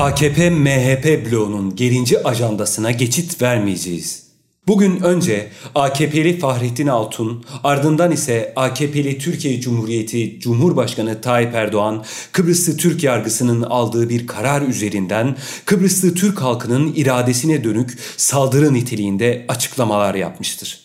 AKP-MHP 0.00 1.30
bloğunun 1.30 1.76
gelinci 1.76 2.24
ajandasına 2.24 2.90
geçit 2.90 3.42
vermeyeceğiz. 3.42 4.26
Bugün 4.66 5.00
önce 5.00 5.48
AKP'li 5.74 6.38
Fahrettin 6.38 6.86
Altun, 6.86 7.44
ardından 7.64 8.12
ise 8.12 8.52
AKP'li 8.56 9.18
Türkiye 9.18 9.60
Cumhuriyeti 9.60 10.40
Cumhurbaşkanı 10.40 11.20
Tayyip 11.20 11.54
Erdoğan, 11.54 12.04
Kıbrıslı 12.32 12.76
Türk 12.76 13.04
yargısının 13.04 13.62
aldığı 13.62 14.08
bir 14.08 14.26
karar 14.26 14.62
üzerinden 14.62 15.36
Kıbrıslı 15.64 16.14
Türk 16.14 16.42
halkının 16.42 16.92
iradesine 16.96 17.64
dönük 17.64 17.98
saldırı 18.16 18.74
niteliğinde 18.74 19.44
açıklamalar 19.48 20.14
yapmıştır. 20.14 20.79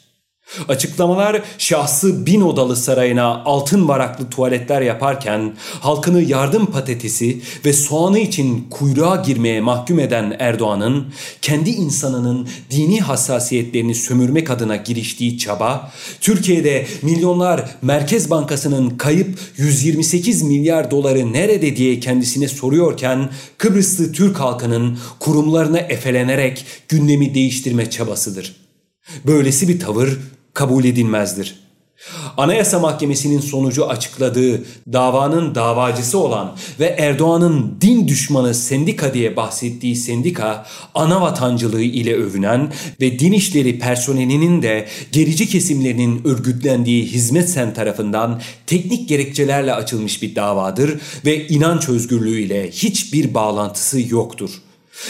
Açıklamalar 0.67 1.41
şahsı 1.57 2.25
bin 2.25 2.41
odalı 2.41 2.75
sarayına 2.75 3.43
altın 3.43 3.87
varaklı 3.87 4.29
tuvaletler 4.29 4.81
yaparken 4.81 5.55
halkını 5.79 6.21
yardım 6.21 6.65
patatesi 6.65 7.41
ve 7.65 7.73
soğanı 7.73 8.19
için 8.19 8.67
kuyruğa 8.69 9.15
girmeye 9.15 9.61
mahkum 9.61 9.99
eden 9.99 10.35
Erdoğan'ın 10.39 11.05
kendi 11.41 11.69
insanının 11.69 12.47
dini 12.71 13.01
hassasiyetlerini 13.01 13.95
sömürmek 13.95 14.49
adına 14.49 14.75
giriştiği 14.75 15.37
çaba, 15.37 15.91
Türkiye'de 16.21 16.87
milyonlar 17.01 17.65
Merkez 17.81 18.29
Bankası'nın 18.29 18.89
kayıp 18.89 19.39
128 19.57 20.41
milyar 20.41 20.91
doları 20.91 21.33
nerede 21.33 21.75
diye 21.75 21.99
kendisine 21.99 22.47
soruyorken 22.47 23.29
Kıbrıslı 23.57 24.11
Türk 24.11 24.39
halkının 24.39 24.97
kurumlarına 25.19 25.79
efelenerek 25.79 26.65
gündemi 26.89 27.35
değiştirme 27.35 27.89
çabasıdır. 27.89 28.55
Böylesi 29.25 29.67
bir 29.67 29.79
tavır 29.79 30.19
kabul 30.55 30.83
edilmezdir. 30.83 31.65
Anayasa 32.37 32.79
Mahkemesi'nin 32.79 33.39
sonucu 33.39 33.87
açıkladığı 33.87 34.63
davanın 34.93 35.55
davacısı 35.55 36.19
olan 36.19 36.55
ve 36.79 36.85
Erdoğan'ın 36.85 37.77
din 37.81 38.07
düşmanı 38.07 38.53
sendika 38.53 39.13
diye 39.13 39.35
bahsettiği 39.35 39.95
sendika 39.95 40.65
ana 40.95 41.21
vatancılığı 41.21 41.81
ile 41.81 42.15
övünen 42.15 42.73
ve 43.01 43.19
din 43.19 43.31
işleri 43.31 43.79
personelinin 43.79 44.61
de 44.61 44.87
gerici 45.11 45.49
kesimlerinin 45.49 46.21
örgütlendiği 46.27 47.05
Hizmet 47.05 47.49
Sen 47.49 47.73
tarafından 47.73 48.41
teknik 48.67 49.09
gerekçelerle 49.09 49.73
açılmış 49.73 50.21
bir 50.21 50.35
davadır 50.35 50.99
ve 51.25 51.47
inanç 51.47 51.89
özgürlüğü 51.89 52.41
ile 52.41 52.71
hiçbir 52.71 53.33
bağlantısı 53.33 53.99
yoktur. 54.09 54.49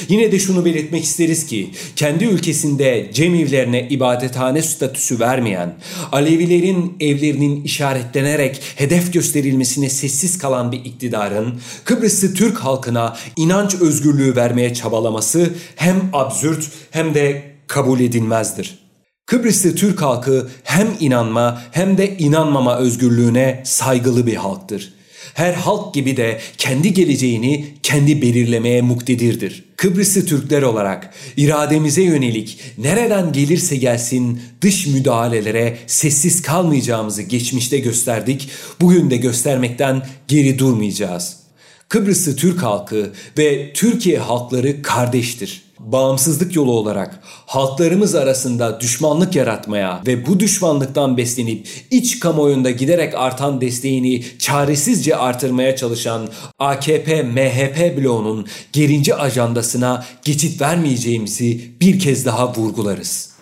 Yine 0.09 0.31
de 0.31 0.39
şunu 0.39 0.65
belirtmek 0.65 1.03
isteriz 1.03 1.45
ki 1.45 1.69
kendi 1.95 2.25
ülkesinde 2.25 3.09
cemivlerine 3.13 3.87
ibadethane 3.89 4.61
statüsü 4.61 5.19
vermeyen, 5.19 5.75
Alevilerin 6.11 6.97
evlerinin 6.99 7.63
işaretlenerek 7.63 8.61
hedef 8.75 9.13
gösterilmesine 9.13 9.89
sessiz 9.89 10.37
kalan 10.37 10.71
bir 10.71 10.85
iktidarın 10.85 11.61
Kıbrıslı 11.83 12.33
Türk 12.33 12.57
halkına 12.57 13.17
inanç 13.35 13.75
özgürlüğü 13.75 14.35
vermeye 14.35 14.73
çabalaması 14.73 15.53
hem 15.75 16.09
absürt 16.13 16.69
hem 16.91 17.13
de 17.13 17.43
kabul 17.67 17.99
edilmezdir. 17.99 18.79
Kıbrıslı 19.25 19.75
Türk 19.75 20.01
halkı 20.01 20.49
hem 20.63 20.87
inanma 20.99 21.61
hem 21.71 21.97
de 21.97 22.17
inanmama 22.17 22.77
özgürlüğüne 22.77 23.61
saygılı 23.65 24.27
bir 24.27 24.35
halktır 24.35 24.94
her 25.33 25.53
halk 25.53 25.93
gibi 25.93 26.17
de 26.17 26.39
kendi 26.57 26.93
geleceğini 26.93 27.65
kendi 27.83 28.21
belirlemeye 28.21 28.81
muktedirdir. 28.81 29.65
Kıbrıslı 29.77 30.25
Türkler 30.25 30.61
olarak 30.61 31.13
irademize 31.37 32.01
yönelik 32.01 32.59
nereden 32.77 33.33
gelirse 33.33 33.75
gelsin 33.75 34.41
dış 34.61 34.87
müdahalelere 34.87 35.77
sessiz 35.87 36.41
kalmayacağımızı 36.41 37.21
geçmişte 37.21 37.79
gösterdik, 37.79 38.49
bugün 38.81 39.09
de 39.09 39.17
göstermekten 39.17 40.07
geri 40.27 40.59
durmayacağız. 40.59 41.44
Kıbrıslı 41.89 42.35
Türk 42.35 42.63
halkı 42.63 43.11
ve 43.37 43.73
Türkiye 43.73 44.19
halkları 44.19 44.81
kardeştir 44.81 45.65
bağımsızlık 45.79 46.55
yolu 46.55 46.71
olarak 46.71 47.19
halklarımız 47.45 48.15
arasında 48.15 48.79
düşmanlık 48.79 49.35
yaratmaya 49.35 50.01
ve 50.07 50.27
bu 50.27 50.39
düşmanlıktan 50.39 51.17
beslenip 51.17 51.67
iç 51.91 52.19
kamuoyunda 52.19 52.71
giderek 52.71 53.13
artan 53.15 53.61
desteğini 53.61 54.23
çaresizce 54.39 55.15
artırmaya 55.15 55.75
çalışan 55.75 56.29
AKP-MHP 56.59 58.01
bloğunun 58.01 58.47
gerinci 58.73 59.15
ajandasına 59.15 60.05
geçit 60.23 60.61
vermeyeceğimizi 60.61 61.61
bir 61.81 61.99
kez 61.99 62.25
daha 62.25 62.53
vurgularız. 62.53 63.34